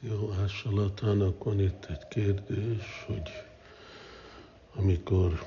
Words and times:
Jó, 0.00 0.32
Ásalatának 0.42 1.44
van 1.44 1.60
itt 1.60 1.86
egy 1.90 2.08
kérdés, 2.08 3.04
hogy 3.06 3.30
amikor 4.74 5.44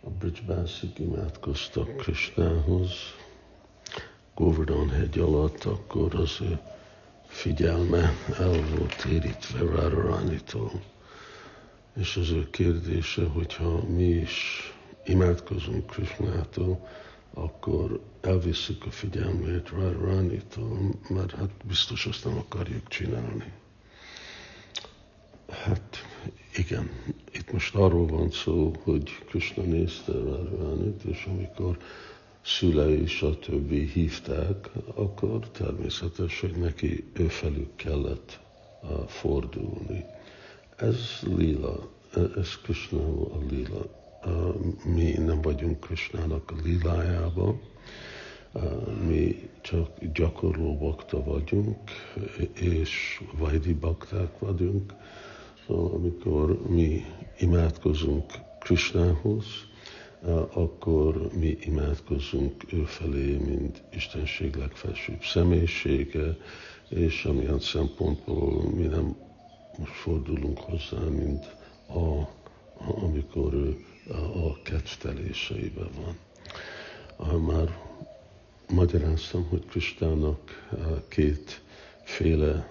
a 0.00 0.10
Bridgebászik 0.10 0.98
imádkoztak 0.98 1.96
Krisnához, 1.96 2.90
Govardhan 4.34 4.90
hegy 4.90 5.18
alatt, 5.18 5.64
akkor 5.64 6.14
az 6.14 6.38
ő 6.40 6.58
figyelme 7.26 8.12
el 8.38 8.62
volt 8.76 8.96
térítve 9.02 9.58
Radharani-tól. 9.58 10.82
És 11.96 12.16
az 12.16 12.30
ő 12.30 12.50
kérdése, 12.50 13.24
hogyha 13.24 13.88
mi 13.88 14.08
is 14.08 14.62
imádkozunk 15.04 15.86
Krishnától, 15.86 16.88
akkor 17.34 18.00
elviszük 18.20 18.86
a 18.86 18.90
figyelmét 18.90 19.68
Radharani-tól, 19.68 20.78
mert 21.08 21.30
hát 21.30 21.50
biztos 21.64 22.06
azt 22.06 22.24
nem 22.24 22.36
akarjuk 22.36 22.88
csinálni. 22.88 23.52
Hát 25.48 26.04
igen, 26.56 26.90
itt 27.32 27.52
most 27.52 27.74
arról 27.74 28.06
van 28.06 28.30
szó, 28.30 28.72
hogy 28.82 29.10
Krishna 29.28 29.62
nézte 29.62 30.12
Radharani-t, 30.12 31.02
és 31.02 31.24
amikor 31.28 31.78
szülei, 32.42 33.06
stb. 33.06 33.70
hívták, 33.70 34.70
akkor 34.94 35.48
természetes, 35.50 36.40
hogy 36.40 36.56
neki 36.56 37.10
ő 37.12 37.28
felük 37.28 37.76
kellett 37.76 38.40
fordulni. 39.06 40.04
Ez 40.76 41.20
lila, 41.36 41.88
ez 42.36 42.56
Krishna 42.62 42.98
a 43.34 43.38
lila. 43.50 44.03
Mi 44.84 45.12
nem 45.12 45.40
vagyunk 45.40 45.80
Krishnának 45.80 46.50
a 46.50 46.54
lilájában, 46.64 47.60
mi 49.06 49.48
csak 49.60 50.04
gyakorló 50.12 50.76
bakta 50.76 51.24
vagyunk, 51.24 51.78
és 52.54 53.22
vajdi 53.38 53.72
bakták 53.72 54.38
vagyunk. 54.38 54.94
Szóval 55.66 55.94
amikor 55.94 56.68
mi 56.68 57.04
imádkozunk 57.38 58.32
Krishnához, 58.58 59.44
akkor 60.52 61.28
mi 61.38 61.56
imádkozunk 61.60 62.72
ő 62.72 62.84
felé, 62.84 63.36
mint 63.36 63.82
Istenség 63.92 64.54
legfelsőbb 64.54 65.22
személyisége, 65.22 66.36
és 66.88 67.24
amilyen 67.24 67.60
szempontból 67.60 68.62
mi 68.62 68.86
nem 68.86 69.16
most 69.78 69.92
fordulunk 69.92 70.58
hozzá, 70.58 70.98
mint 70.98 71.56
a, 71.88 72.28
amikor 72.78 73.54
ő 73.54 73.84
a 74.34 74.62
kedvteléseiben 74.62 75.88
van. 76.04 77.40
Már 77.40 77.78
magyaráztam, 78.68 79.46
hogy 79.48 79.66
Kristának 79.66 80.68
kétféle 81.08 82.68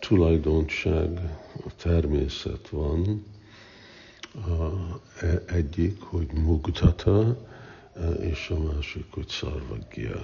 tulajdonság, 0.00 1.20
a 1.64 1.74
természet 1.76 2.68
van, 2.68 3.24
E, 5.20 5.42
egyik, 5.46 6.00
hogy 6.00 6.32
mugdata, 6.32 7.36
e, 7.94 8.08
és 8.08 8.50
a 8.50 8.58
másik, 8.62 9.04
hogy 9.10 9.28
szarvagya. 9.28 10.20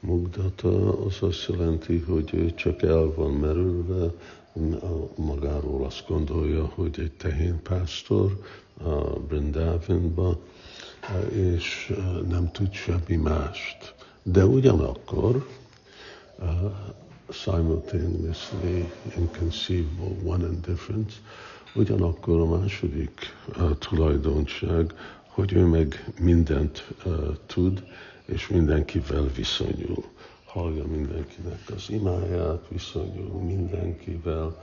Mugdata 0.00 1.04
az 1.04 1.22
azt 1.22 1.46
jelenti, 1.48 1.98
hogy 1.98 2.34
ő 2.34 2.54
csak 2.54 2.82
el 2.82 3.12
van 3.14 3.32
merülve, 3.32 4.12
magáról 5.16 5.84
azt 5.84 6.04
gondolja, 6.08 6.64
hogy 6.74 7.00
egy 7.00 7.12
tehén-pásztor 7.12 8.40
a 8.82 9.18
Brindavanba, 9.28 10.38
e, 11.00 11.18
és 11.20 11.92
nem 12.28 12.50
tud 12.50 12.72
semmi 12.72 13.16
mást. 13.16 13.94
De 14.22 14.46
ugyanakkor 14.46 15.46
simultaneously 17.28 18.88
inconceivable 19.16 20.16
one 20.24 20.44
and 20.46 20.66
difference, 20.66 21.16
Ugyanakkor 21.74 22.40
a 22.40 22.58
második 22.58 23.20
uh, 23.58 23.78
tulajdonság, 23.78 24.92
hogy 25.26 25.52
ő 25.52 25.64
meg 25.64 26.04
mindent 26.20 26.86
uh, 27.04 27.36
tud, 27.46 27.82
és 28.24 28.48
mindenkivel 28.48 29.26
viszonyul. 29.36 30.04
Hallja 30.52 30.86
mindenkinek 30.86 31.70
az 31.76 31.90
imáját, 31.90 32.68
viszonyul 32.68 33.42
mindenkivel, 33.42 34.62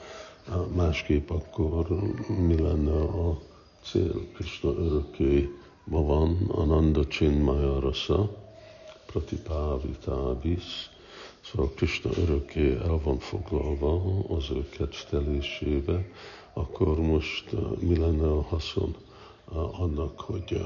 másképp 0.75 1.29
akkor 1.29 1.87
mi 2.27 2.59
lenne 2.59 3.01
a 3.01 3.39
cél? 3.83 4.31
Krishna 4.33 4.69
örökké 4.69 5.49
ma 5.83 6.01
van, 6.03 6.37
Ananda 6.47 7.07
Chinmaya 7.07 7.79
Rasa, 7.79 8.29
Pratipavitabis, 9.05 10.89
Szóval 11.41 11.71
Krishna 11.75 12.09
örökké 12.17 12.71
el 12.71 12.99
van 13.03 13.19
foglalva 13.19 14.19
az 14.27 14.49
ő 14.49 14.69
kedvtelésébe, 14.69 16.05
akkor 16.53 16.99
most 16.99 17.51
mi 17.79 17.97
lenne 17.97 18.27
a 18.27 18.41
haszon 18.41 18.95
annak, 19.79 20.19
hogy 20.19 20.61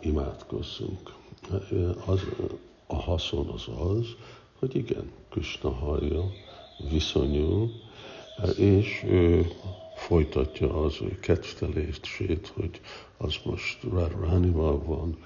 imádkozzunk. 0.00 1.14
Az, 2.06 2.20
a 2.90 2.96
haszon 2.96 3.46
az 3.48 3.68
az, 3.78 4.06
hogy 4.58 4.76
igen, 4.76 5.10
Krishna 5.28 5.70
hallja, 5.70 6.32
viszonyul, 6.90 7.72
és 8.56 9.02
ő 9.06 9.46
folytatja 9.94 10.82
az 10.82 10.96
ő 11.02 11.18
kedvtelését, 11.20 12.52
hogy 12.54 12.80
az 13.16 13.34
most 13.44 13.82
Radharanival 13.82 14.82
van, 14.82 15.16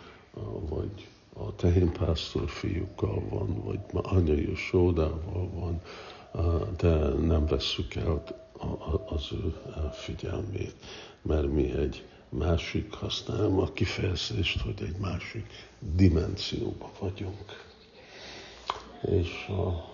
vagy 0.68 1.08
a 1.32 1.54
tehénpásztor 1.54 2.48
fiúkkal 2.48 3.22
van, 3.28 3.62
vagy 3.64 3.78
anyai 3.92 4.54
sódával 4.54 5.48
van, 5.54 5.80
de 6.76 7.08
nem 7.08 7.46
vesszük 7.46 7.94
el 7.94 8.22
az 9.06 9.28
ő 9.32 9.54
figyelmét, 9.92 10.74
mert 11.22 11.52
mi 11.52 11.70
egy 11.70 12.04
másik, 12.38 12.92
használom 12.92 13.58
a 13.58 13.72
kifejezést, 13.72 14.60
hogy 14.60 14.82
egy 14.82 14.96
másik 15.00 15.46
dimenzióban 15.96 16.90
vagyunk. 17.00 17.44
És 19.02 19.46
a, 19.48 19.84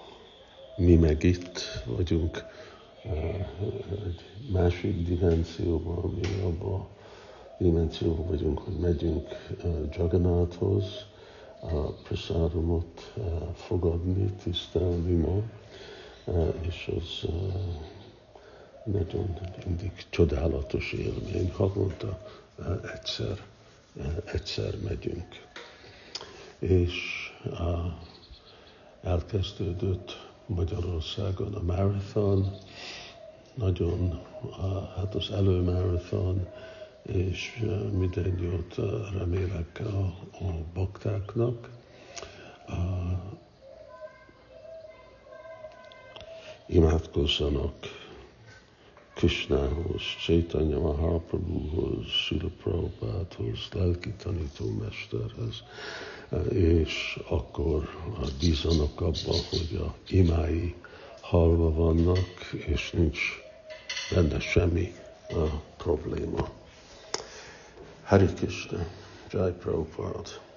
mi 0.76 0.94
meg 0.94 1.22
itt 1.22 1.60
vagyunk 1.86 2.44
egy 4.06 4.20
másik 4.52 5.02
dimenzióban, 5.06 6.10
mi 6.10 6.40
abban 6.44 6.86
dimenzióban 7.58 8.26
vagyunk, 8.26 8.58
hogy 8.58 8.78
megyünk 8.78 9.28
Jagannathhoz, 9.90 10.84
a 11.60 11.92
prasádumot 11.92 13.14
fogadni, 13.54 14.32
tisztelni 14.42 15.14
ma, 15.14 15.42
és 16.66 16.90
az 16.96 17.28
nagyon 18.84 19.38
mindig 19.66 19.92
csodálatos 20.10 20.92
élmény. 20.92 21.50
Havonta 21.52 22.18
egyszer, 22.94 23.38
egyszer 24.24 24.74
megyünk. 24.84 25.46
És 26.58 26.94
elkezdődött 29.02 30.28
Magyarországon 30.46 31.54
a 31.54 31.62
marathon, 31.62 32.52
nagyon, 33.54 34.20
hát 34.96 35.14
az 35.14 35.30
előmarathon, 35.30 36.46
és 37.02 37.64
minden 37.92 38.38
jót 38.38 38.74
remélek 39.18 39.80
a, 39.84 39.98
a 40.44 40.64
baktáknak. 40.74 41.70
Imádkozzanak 46.66 47.74
Krishnához, 49.20 50.02
Chaitanya 50.24 50.78
Mahaprabhuhoz, 50.78 52.06
Srila 52.06 52.48
Prabhupádhoz, 52.62 53.68
lelki 53.72 54.12
tanítómesterhez, 54.22 55.62
és 56.52 57.18
akkor 57.28 57.88
bízanak 58.38 59.00
abba, 59.00 59.34
hogy 59.50 59.80
a 59.80 59.94
imái 60.08 60.74
halva 61.20 61.72
vannak, 61.72 62.52
és 62.66 62.90
nincs 62.90 63.20
benne 64.14 64.40
semmi 64.40 64.92
probléma. 65.76 66.48
Hari 68.02 68.26
Krishna, 68.26 68.86
Jai 69.30 69.52
Prabhupada. 69.52 70.49